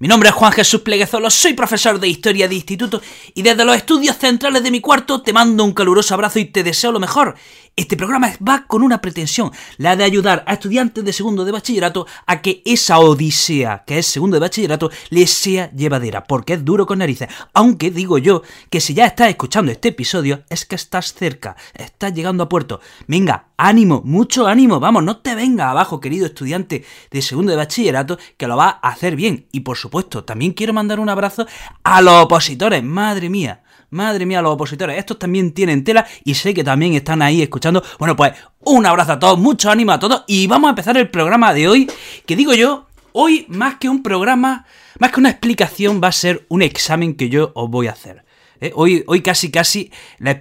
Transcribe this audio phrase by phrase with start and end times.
[0.00, 3.02] Mi nombre es Juan Jesús Pleguezolo, soy profesor de Historia de Instituto
[3.34, 6.62] y desde los estudios centrales de mi cuarto te mando un caluroso abrazo y te
[6.62, 7.34] deseo lo mejor.
[7.74, 12.06] Este programa va con una pretensión, la de ayudar a estudiantes de segundo de bachillerato
[12.26, 16.86] a que esa odisea que es segundo de bachillerato les sea llevadera, porque es duro
[16.86, 17.28] con narices.
[17.52, 22.14] Aunque digo yo que si ya estás escuchando este episodio es que estás cerca, estás
[22.14, 22.80] llegando a puerto.
[23.08, 28.18] Venga, ánimo, mucho ánimo, vamos, no te venga abajo, querido estudiante de segundo de bachillerato,
[28.36, 29.46] que lo va a hacer bien.
[29.52, 29.87] Y por supuesto,
[30.24, 31.46] también quiero mandar un abrazo
[31.82, 33.62] a los opositores, madre mía.
[33.90, 37.82] Madre mía, los opositores, estos también tienen tela y sé que también están ahí escuchando.
[37.98, 41.08] Bueno, pues un abrazo a todos, mucho ánimo a todos y vamos a empezar el
[41.08, 41.90] programa de hoy,
[42.26, 44.66] que digo yo, hoy más que un programa,
[44.98, 48.24] más que una explicación, va a ser un examen que yo os voy a hacer.
[48.60, 48.72] ¿eh?
[48.74, 49.90] Hoy, hoy casi casi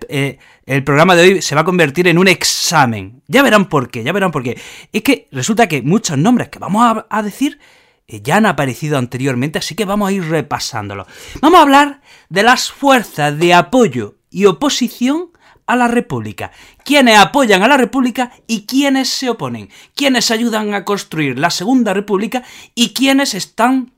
[0.10, 3.22] eh, el programa de hoy se va a convertir en un examen.
[3.28, 4.60] Ya verán por qué, ya verán por qué.
[4.92, 7.60] Es que resulta que muchos nombres que vamos a decir
[8.08, 11.06] ya han aparecido anteriormente, así que vamos a ir repasándolo.
[11.42, 15.32] Vamos a hablar de las fuerzas de apoyo y oposición
[15.66, 16.52] a la República.
[16.86, 19.70] ¿Quiénes apoyan a la República y quiénes se oponen?
[19.94, 23.92] ¿Quiénes ayudan a construir la Segunda República y quiénes están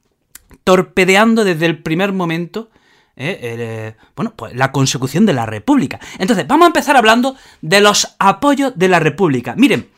[0.63, 2.71] torpedeando desde el primer momento
[3.21, 5.99] eh, eh, bueno, pues la consecución de la República.
[6.19, 9.55] Entonces, vamos a empezar hablando de los apoyos de la República.
[9.57, 9.89] Miren,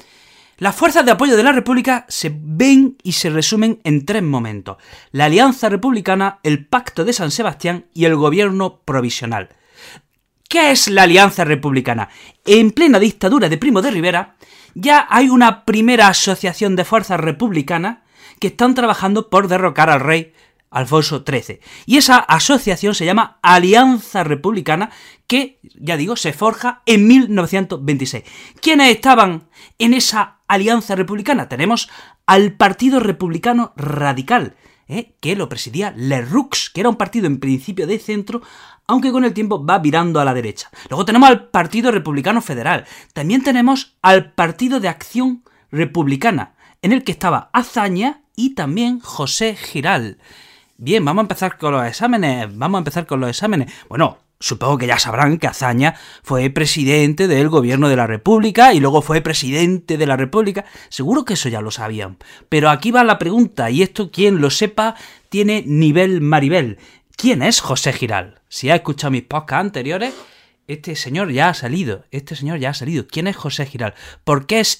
[0.62, 4.78] las fuerzas de apoyo de la República se ven y se resumen en tres momentos.
[5.12, 9.50] La Alianza Republicana, el Pacto de San Sebastián y el Gobierno Provisional.
[10.48, 12.10] ¿Qué es la Alianza Republicana?
[12.46, 14.36] En plena dictadura de Primo de Rivera,
[14.76, 18.04] ya hay una primera asociación de fuerzas republicanas
[18.40, 20.32] que están trabajando por derrocar al rey
[20.72, 21.60] Alfonso XIII.
[21.86, 24.90] Y esa asociación se llama Alianza Republicana,
[25.28, 28.24] que, ya digo, se forja en 1926.
[28.62, 31.50] ¿Quiénes estaban en esa Alianza Republicana?
[31.50, 31.90] Tenemos
[32.26, 34.56] al Partido Republicano Radical,
[34.88, 35.16] ¿eh?
[35.20, 38.42] que lo presidía Lerroux, que era un partido en principio de centro,
[38.88, 40.70] aunque con el tiempo va virando a la derecha.
[40.90, 42.86] Luego tenemos al Partido Republicano Federal.
[43.14, 49.56] También tenemos al Partido de Acción Republicana, en el que estaba Azaña y también José
[49.56, 50.18] Giral.
[50.84, 52.58] Bien, vamos a empezar con los exámenes.
[52.58, 53.72] Vamos a empezar con los exámenes.
[53.88, 55.94] Bueno, supongo que ya sabrán que Azaña
[56.24, 60.66] fue presidente del gobierno de la República y luego fue presidente de la República.
[60.90, 62.18] Seguro que eso ya lo sabían.
[62.50, 64.96] Pero aquí va la pregunta, y esto quien lo sepa
[65.30, 66.80] tiene nivel Maribel.
[67.16, 68.42] ¿Quién es José Giral?
[68.50, 70.16] Si ha escuchado mis podcasts anteriores,
[70.74, 73.06] este señor ya ha salido, este señor ya ha salido.
[73.08, 73.94] ¿Quién es José Giral?
[74.24, 74.80] ¿Por qué es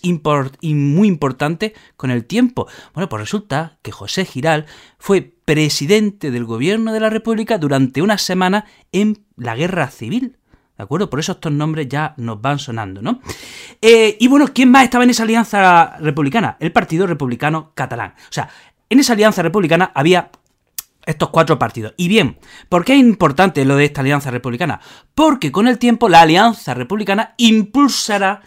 [0.64, 2.68] muy importante con el tiempo?
[2.94, 4.66] Bueno, pues resulta que José Giral
[4.98, 10.38] fue presidente del gobierno de la República durante una semana en la guerra civil.
[10.78, 11.10] ¿De acuerdo?
[11.10, 13.20] Por eso estos nombres ya nos van sonando, ¿no?
[13.82, 16.58] Eh, y bueno, ¿quién más estaba en esa alianza republicana?
[16.60, 18.16] El Partido Republicano Catalán.
[18.18, 18.50] O sea,
[18.90, 20.32] en esa alianza republicana había
[21.06, 21.94] estos cuatro partidos.
[21.98, 22.38] Y bien,
[22.70, 24.82] ¿por qué es importante lo de esta alianza republicana?
[25.16, 28.42] Porque con el tiempo la alianza republicana impulsará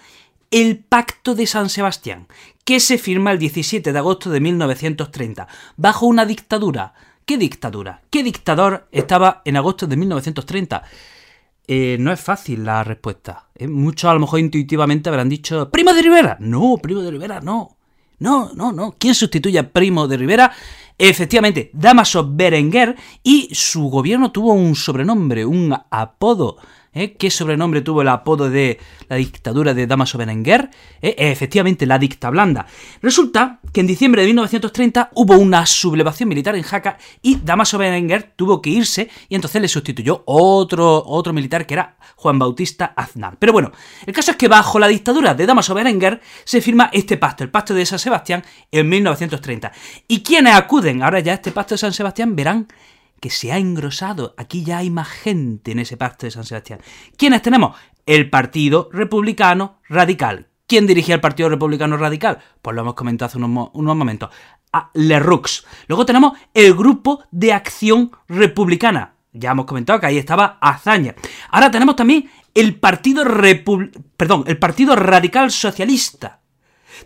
[0.50, 2.28] el Pacto de San Sebastián,
[2.64, 6.94] que se firma el 17 de agosto de 1930, bajo una dictadura.
[7.26, 8.02] ¿Qué dictadura?
[8.10, 10.82] ¿Qué dictador estaba en agosto de 1930?
[11.66, 13.48] Eh, no es fácil la respuesta.
[13.54, 13.66] ¿eh?
[13.66, 16.36] Muchos a lo mejor intuitivamente habrán dicho Primo de Rivera.
[16.38, 17.73] No, Primo de Rivera no.
[18.18, 18.94] No, no, no.
[18.98, 20.52] ¿Quién sustituye a Primo de Rivera?
[20.96, 26.56] Efectivamente, Damaso Berenguer y su gobierno tuvo un sobrenombre, un apodo
[26.94, 27.14] ¿eh?
[27.14, 28.78] ¿Qué sobrenombre tuvo el apodo de
[29.08, 30.70] la dictadura de Damaso Berenguer?
[31.02, 31.14] ¿Eh?
[31.18, 32.66] Efectivamente, la dicta blanda.
[33.02, 38.32] Resulta que en diciembre de 1930 hubo una sublevación militar en Jaca y Damaso Berenguer
[38.36, 43.36] tuvo que irse y entonces le sustituyó otro, otro militar que era Juan Bautista Aznar.
[43.38, 43.72] Pero bueno,
[44.06, 47.50] el caso es que bajo la dictadura de Damaso Berenguer se firma este pacto, el
[47.50, 49.72] pacto de San Sebastián, en 1930.
[50.08, 52.66] ¿Y quienes acuden ahora ya a este pacto de San Sebastián verán
[53.24, 54.34] que se ha engrosado.
[54.36, 56.80] Aquí ya hay más gente en ese pacto de San Sebastián.
[57.16, 57.74] ¿Quiénes tenemos?
[58.04, 60.48] El Partido Republicano Radical.
[60.66, 62.40] ¿Quién dirigía el Partido Republicano Radical?
[62.60, 64.28] Pues lo hemos comentado hace unos, momentos.
[64.74, 65.64] A Lerroux.
[65.88, 69.14] Luego tenemos el Grupo de Acción Republicana.
[69.32, 71.14] Ya hemos comentado que ahí estaba Azaña.
[71.48, 73.24] Ahora tenemos también el Partido
[74.18, 76.40] perdón, el Partido Radical Socialista.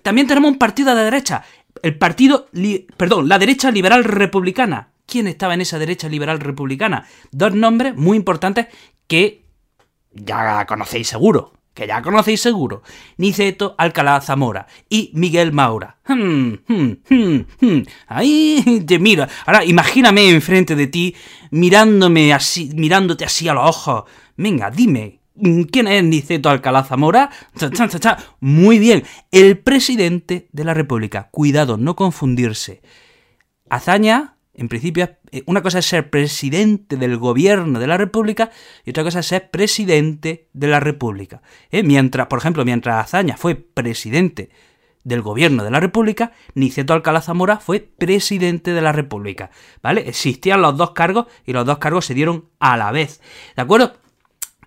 [0.03, 1.45] También tenemos un partido de derecha,
[1.81, 2.49] el Partido,
[2.97, 7.07] perdón, la derecha liberal republicana ¿Quién estaba en esa derecha liberal republicana?
[7.33, 8.67] Dos nombres muy importantes
[9.07, 9.47] que
[10.13, 12.83] ya conocéis seguro que ya conocéis seguro,
[13.19, 15.99] Niceto Alcalá Zamora y Miguel Maura.
[16.09, 16.93] Hmm, hmm,
[17.61, 19.29] hmm, Ahí te mira.
[19.47, 21.15] Ahora imagíname enfrente de ti,
[21.53, 24.11] mirándome así, mirándote así a los ojos.
[24.37, 25.21] Venga, dime,
[25.71, 27.31] ¿quién es Niceto Alcalá Zamora?
[28.41, 31.29] Muy bien, el presidente de la República.
[31.31, 32.83] Cuidado, no confundirse.
[33.71, 38.51] Hazaña en principio, eh, una cosa es ser presidente del gobierno de la República
[38.85, 41.43] y otra cosa es ser presidente de la República.
[41.71, 41.85] ¿eh?
[41.85, 44.51] Mientras, por ejemplo, mientras Azaña fue presidente
[45.05, 49.51] del gobierno de la República, Niceto Alcalá Zamora fue presidente de la República.
[49.81, 50.09] ¿Vale?
[50.09, 53.21] Existían los dos cargos y los dos cargos se dieron a la vez.
[53.55, 53.95] ¿De acuerdo?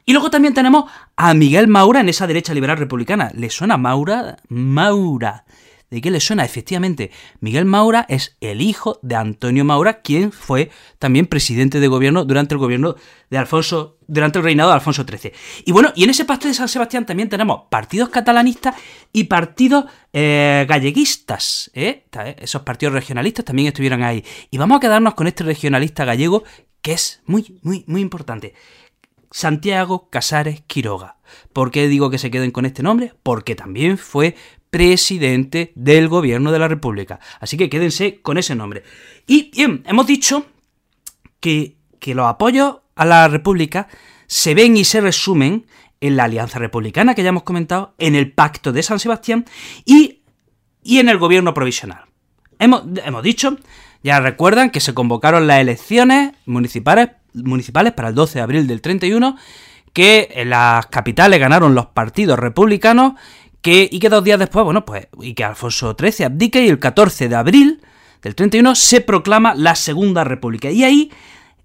[0.06, 3.30] Y luego también tenemos a Miguel Maura en esa derecha liberal republicana.
[3.36, 4.38] ¿Le suena Maura?
[4.48, 5.44] Maura.
[5.92, 6.46] ¿De qué le suena?
[6.46, 7.12] Efectivamente,
[7.42, 12.56] Miguel Maura es el hijo de Antonio Maura, quien fue también presidente de gobierno durante
[12.56, 12.96] el gobierno
[13.30, 15.34] de Alfonso, durante el reinado de Alfonso XIII.
[15.66, 18.74] Y bueno, y en ese pacto de San Sebastián también tenemos partidos catalanistas
[19.12, 19.84] y partidos
[20.14, 21.70] eh, galleguistas.
[21.74, 22.06] ¿eh?
[22.14, 22.36] ¿eh?
[22.40, 24.24] Esos partidos regionalistas también estuvieron ahí.
[24.50, 26.46] Y vamos a quedarnos con este regionalista gallego
[26.82, 28.54] que es muy, muy, muy importante.
[29.30, 31.18] Santiago Casares Quiroga.
[31.52, 33.14] ¿Por qué digo que se queden con este nombre?
[33.24, 34.36] Porque también fue
[34.72, 37.20] presidente del gobierno de la República.
[37.40, 38.84] Así que quédense con ese nombre.
[39.28, 40.48] Y bien, hemos dicho
[41.40, 43.88] que, que los apoyos a la República
[44.26, 45.68] se ven y se resumen
[46.00, 49.46] en la Alianza Republicana que ya hemos comentado, en el Pacto de San Sebastián
[49.86, 50.22] y,
[50.82, 52.06] y en el gobierno provisional.
[52.58, 53.58] Hemos, hemos, dicho,
[54.04, 58.82] ya recuerdan que se convocaron las elecciones municipales, municipales para el 12 de abril del
[58.82, 59.36] 31,
[59.94, 63.14] que en las capitales ganaron los partidos republicanos
[63.62, 66.80] que, y que dos días después, bueno, pues, y que Alfonso XIII abdica y el
[66.80, 67.82] 14 de abril
[68.22, 70.70] del 31 se proclama la Segunda República.
[70.72, 71.12] Y ahí,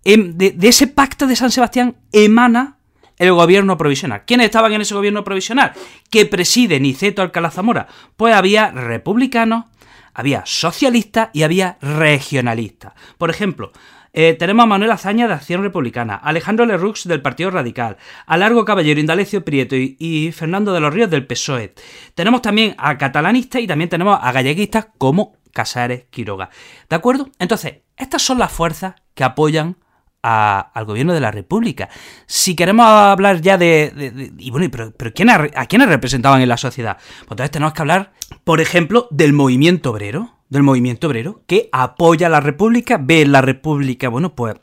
[0.05, 2.77] em, de, ese pacto de San Sebastián, emana
[3.19, 4.25] el gobierno provisional.
[4.27, 5.73] ¿Quiénes estaban en ese gobierno provisional?
[6.11, 7.89] Que preside Niceto Alcalá Zamora.
[8.17, 9.65] Pues había republicanos,
[10.13, 12.93] había socialistas y había regionalistas.
[13.17, 13.73] Por ejemplo,
[14.19, 18.65] eh, tenemos a Manuel Azaña de Acción Republicana, Alejandro Lerroux del Partido Radical, a Largo
[18.65, 21.75] Caballero Indalecio Prieto y, Fernando de los Ríos del PSOE.
[22.15, 26.49] Tenemos también a catalanistas y también tenemos a galleguistas como Casares Quiroga.
[26.89, 27.29] ¿De acuerdo?
[27.39, 29.77] Entonces, estas son las fuerzas que apoyan
[30.23, 31.91] al gobierno de la República.
[32.25, 34.33] Si queremos hablar ya de...
[34.39, 35.13] y bueno, pero, pero
[35.55, 36.97] ¿a quiénes representaban en la sociedad?
[36.97, 38.13] Pues entonces tenemos que hablar,
[38.45, 43.33] por ejemplo, del movimiento obrero del movimiento obrero que apoya a la República, ve en
[43.33, 44.55] la República, bueno, pues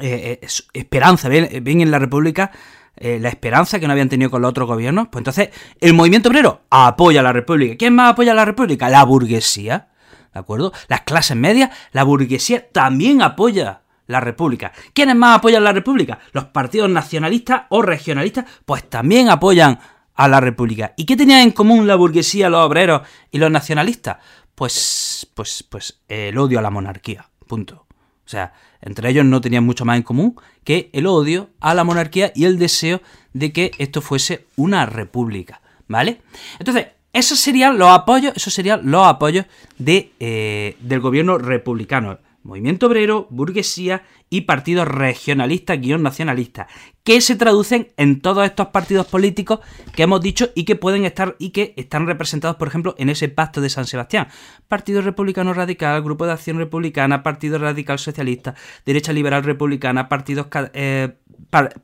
[0.00, 2.50] eh, eh, esperanza, ven, en la República
[2.96, 5.08] eh, la esperanza que no habían tenido con los otros gobiernos.
[5.08, 5.50] Pues entonces,
[5.80, 7.76] el movimiento obrero apoya a la República.
[7.76, 8.88] ¿Quién más apoya a la República?
[8.88, 9.88] La burguesía.
[10.32, 10.72] ¿De acuerdo?
[10.88, 14.72] Las clases medias, la burguesía también apoya la República.
[14.92, 16.18] ¿Quiénes más apoyan la República?
[16.32, 19.78] Los partidos nacionalistas o regionalistas, pues también apoyan
[20.14, 20.94] a la República.
[20.96, 24.16] ¿Y qué tenían en común la burguesía, los obreros y los nacionalistas?
[24.58, 27.28] Pues, pues, pues el odio a la monarquía.
[27.46, 27.86] Punto.
[28.26, 30.34] O sea, entre ellos no tenían mucho más en común
[30.64, 33.00] que el odio a la monarquía y el deseo
[33.32, 35.60] de que esto fuese una república.
[35.86, 36.22] ¿Vale?
[36.58, 39.46] Entonces, esos serían los apoyos, esos serían los apoyos
[39.78, 42.18] de, eh, del gobierno republicano
[42.48, 46.66] movimiento obrero, burguesía y partidos regionalistas guion nacionalistas,
[47.04, 49.60] que se traducen en todos estos partidos políticos
[49.94, 53.28] que hemos dicho y que pueden estar y que están representados, por ejemplo, en ese
[53.28, 54.28] pacto de San Sebastián.
[54.66, 61.16] Partido Republicano Radical, Grupo de Acción Republicana, Partido Radical Socialista, Derecha Liberal Republicana, partidos, eh,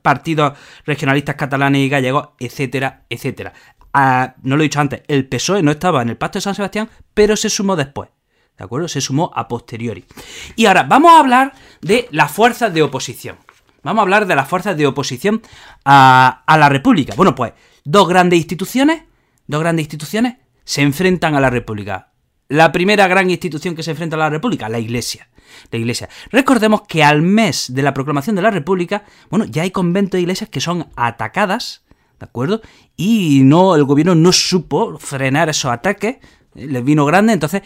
[0.03, 3.53] partidos regionalistas catalanes y gallegos, etcétera, etcétera.
[3.93, 6.55] Ah, no lo he dicho antes, el PSOE no estaba en el pacto de San
[6.55, 8.09] Sebastián, pero se sumó después.
[8.57, 8.89] ¿De acuerdo?
[8.89, 10.05] Se sumó a posteriori.
[10.55, 13.37] Y ahora vamos a hablar de las fuerzas de oposición.
[13.83, 15.43] Vamos a hablar de las fuerzas de oposición
[15.85, 17.15] a, la República.
[17.17, 17.53] Bueno, pues
[17.85, 19.03] dos grandes instituciones,
[19.47, 22.13] dos grandes instituciones se enfrentan a la República.
[22.49, 25.29] La primera gran institución que se enfrenta a la República, la Iglesia.
[25.71, 26.09] La Iglesia.
[26.31, 30.23] Recordemos que al mes de la proclamación de la República, bueno, ya hay conventos de
[30.23, 31.85] iglesias que son atacadas,
[32.19, 32.63] ¿de acuerdo?
[32.97, 36.17] Y no, el gobierno no supo frenar esos ataques,
[36.55, 37.63] eh, les vino grande, entonces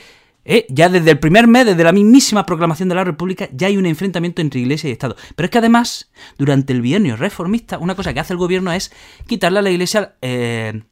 [0.51, 3.77] eh, ya desde el primer mes, desde la mismísima proclamación de la República, ya hay
[3.77, 5.15] un enfrentamiento entre Iglesia y Estado.
[5.37, 8.91] Pero es que además, durante el bienio reformista, una cosa que hace el gobierno es
[9.27, 10.83] quitarle a la Iglesia eh,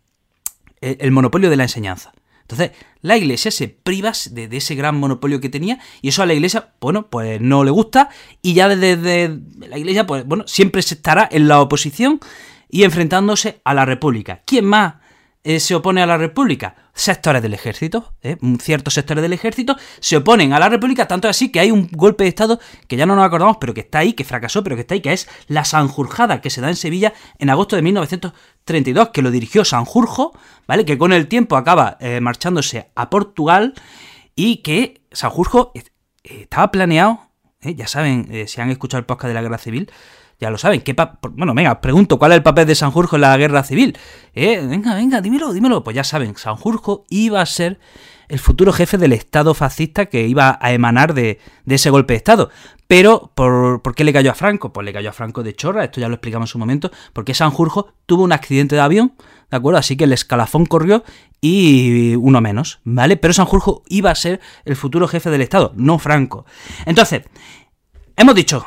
[0.83, 2.13] el monopolio de la enseñanza.
[2.43, 6.35] Entonces, la iglesia se priva de, ese gran monopolio que tenía y eso a la
[6.35, 8.09] iglesia, bueno, pues no le gusta
[8.41, 9.37] y ya desde,
[9.67, 12.21] la iglesia, pues bueno, siempre se estará en la oposición
[12.69, 14.43] y enfrentándose a la república.
[14.47, 14.95] ¿Quién más
[15.49, 16.75] eh, se opone a la República?
[16.93, 18.37] Sectores del ejército, ¿eh?
[18.61, 22.25] ciertos sectores del ejército se oponen a la República, tanto así que hay un golpe
[22.25, 24.81] de Estado que ya no nos acordamos, pero que está ahí, que fracasó, pero que
[24.81, 29.11] está ahí, que es la Sanjurjada, que se da en Sevilla en agosto de 1932,
[29.11, 30.37] que lo dirigió Sanjurjo,
[30.67, 30.85] ¿vale?
[30.85, 33.75] Que con el tiempo acaba eh, marchándose a Portugal
[34.35, 35.71] y que Sanjurjo
[36.25, 37.21] estaba planeado,
[37.61, 39.93] ya saben, si han escuchado el podcast de la Guerra Civil,
[40.39, 40.81] ya lo saben.
[40.83, 40.95] ¿qué
[41.33, 43.97] bueno, venga, pregunto, ¿cuál es el papel de Sanjurjo en la guerra civil?
[44.35, 45.83] Eh, venga, venga, dímelo, dímelo.
[45.83, 47.79] Pues ya saben, Sanjurjo iba a ser
[48.29, 52.51] el futuro jefe del Estado fascista que iba a emanar de, ese golpe de Estado.
[52.87, 54.73] Pero, ¿por, ¿por, qué le cayó a Franco?
[54.73, 57.35] Pues le cayó a Franco de chorra, esto ya lo explicamos en su momento, porque
[57.35, 59.15] Sanjurjo tuvo un accidente de avión,
[59.51, 59.79] ¿de acuerdo?
[59.79, 61.03] Así que el escalafón corrió
[61.41, 63.17] y uno menos, ¿vale?
[63.17, 66.47] Pero Sanjurjo iba a ser el futuro jefe del Estado, no Franco.
[66.85, 67.23] Entonces,
[68.17, 68.67] hemos dicho,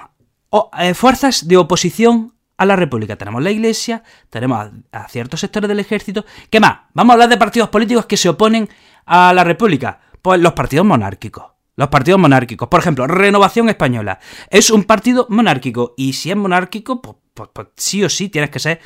[0.79, 3.15] eh, fuerzas de oposición a la República.
[3.15, 6.25] Tenemos la Iglesia, tenemos a, ciertos sectores del ejército.
[6.49, 6.79] ¿Qué más?
[6.93, 8.69] Vamos a hablar de partidos políticos que se oponen
[9.05, 10.01] a la República.
[10.21, 11.45] Pues los partidos monárquicos.
[11.75, 12.67] Los partidos monárquicos.
[12.67, 14.19] Por ejemplo, Renovación Española.
[14.49, 15.93] Es un partido monárquico.
[15.95, 18.81] Y si es monárquico, pues, pues, pues sí o sí tienes que ser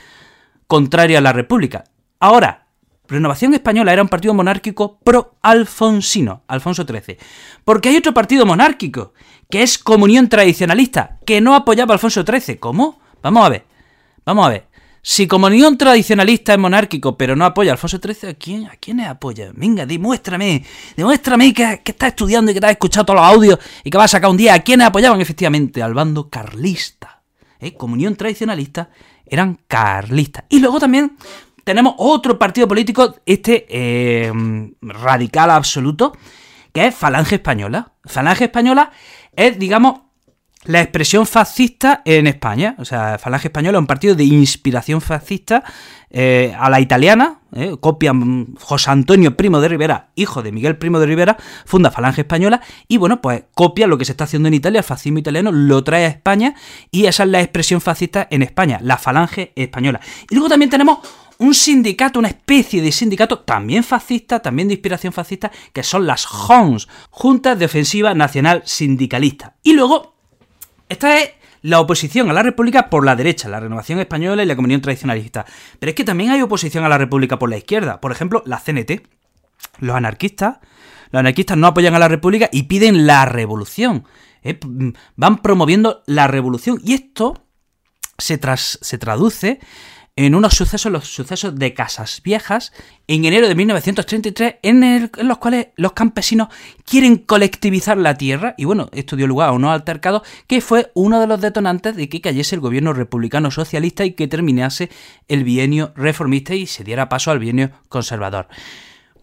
[0.68, 1.84] contrario a la República.
[2.20, 2.63] Ahora,
[3.08, 7.18] Renovación Española era un partido monárquico pro-alfonsino, Alfonso XIII.
[7.66, 9.14] Porque hay otro partido monárquico,
[9.50, 12.58] que es Comunión Tradicionalista, que no apoyaba a Alfonso XIII.
[12.58, 13.02] ¿Cómo?
[13.22, 13.66] Vamos a ver,
[14.26, 14.68] vamos a ver.
[15.06, 19.02] Si Comunión Tradicionalista es monárquico, pero no apoya a Alfonso XIII, ¿a quién, a quién
[19.02, 19.52] apoya?
[19.54, 20.64] Venga, demuéstrame,
[20.96, 24.06] demuéstrame que, estás estudiando y que te has escuchado todos los audios y que vas
[24.06, 24.54] a sacar un día.
[24.54, 25.20] ¿A quiénes apoyaban?
[25.20, 27.22] Efectivamente, al bando carlista.
[27.60, 27.74] ¿Eh?
[27.74, 28.92] Comunión Tradicionalista
[29.26, 30.46] eran carlistas.
[30.48, 31.18] Y luego también
[31.64, 34.32] tenemos otro partido político, este eh,
[34.82, 36.16] radical absoluto,
[36.74, 37.94] que es Falange Española.
[38.04, 38.92] Falange Española
[39.36, 40.02] es, digamos,
[40.66, 42.76] la expresión fascista en España.
[42.80, 45.64] O sea, Falange Española es un partido de inspiración fascista
[46.10, 47.40] eh, a la italiana.
[47.56, 48.14] Eh, copia
[48.60, 52.62] José Antonio Primo de Rivera, hijo de Miguel Primo de Rivera, funda Falange Española.
[52.88, 55.84] Y bueno, pues copia lo que se está haciendo en Italia, el fascismo italiano, lo
[55.84, 56.56] trae a España.
[56.92, 60.02] Y esa es la expresión fascista en España, la Falange Española.
[60.30, 61.00] Y luego también tenemos
[61.38, 66.26] un sindicato, una especie de sindicato también fascista, también de inspiración fascista, que son las
[66.26, 69.56] JONS, Juntas de Ofensiva Nacional Sindicalista.
[69.62, 70.16] Y luego,
[70.90, 71.32] esta es
[71.64, 75.46] la oposición a la República por la derecha, la Renovación Española y la Comunión Tradicionalista.
[75.80, 78.02] Pero es que también hay oposición a la República por la izquierda.
[78.02, 79.02] Por ejemplo, la CNT,
[79.80, 80.58] los anarquistas.
[81.12, 84.04] Los anarquistas no apoyan a la República y piden la revolución.
[84.44, 84.60] ¿eh?
[85.16, 86.80] Van promoviendo la revolución.
[86.84, 87.46] Y esto
[88.18, 89.60] se, se traduce
[90.16, 92.72] en unos sucesos, los sucesos de Casas Viejas,
[93.08, 96.50] en enero de 1933, en, los cuales los campesinos
[96.86, 101.20] quieren colectivizar la tierra, y bueno, esto dio lugar a unos altercados que fue uno
[101.20, 104.90] de los detonantes de que cayese el gobierno republicano socialista y que terminase
[105.28, 108.48] el bienio reformista y se diera paso al bienio conservador.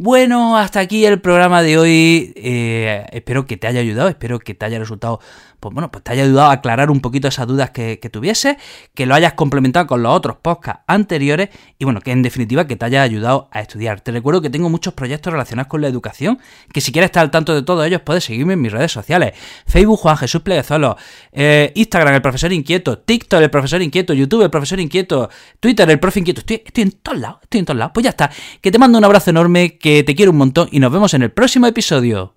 [0.03, 2.33] Bueno, hasta aquí el programa de hoy.
[2.35, 5.21] Eh, espero que te haya ayudado, espero que te haya resultado
[5.61, 8.57] pues bueno, pues te haya ayudado a aclarar un poquito esas dudas que, tuviese,
[8.95, 12.77] que lo hayas complementado con los otros podcasts anteriores y bueno, que en definitiva que
[12.77, 14.01] te haya ayudado a estudiar.
[14.01, 16.41] Te recuerdo que tengo muchos proyectos relacionados con la educación,
[16.73, 19.35] que si quieres estar al tanto de todos ellos puedes seguirme en mis redes sociales,
[19.67, 20.97] Facebook Juan Jesús Pleguezolo,
[21.33, 25.29] eh, Instagram el profesor inquieto, TikTok el profesor inquieto, YouTube el profesor inquieto,
[25.61, 27.93] Twitter el profe inquieto, estoy, estoy en todos lados, estoy en todos lados.
[27.93, 28.31] Pues ya está,
[28.63, 31.31] que te mando un abrazo enorme, te quiero un montón y nos vemos en el
[31.31, 32.33] próximo episodio.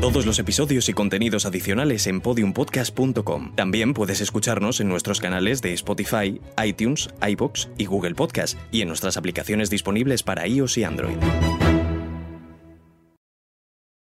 [0.00, 3.54] Todos los episodios y contenidos adicionales en podiumpodcast.com.
[3.54, 8.88] También puedes escucharnos en nuestros canales de Spotify, iTunes, iBox y Google Podcast y en
[8.88, 11.16] nuestras aplicaciones disponibles para iOS y Android.